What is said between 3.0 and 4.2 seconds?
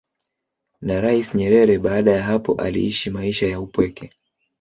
maisha ya upweke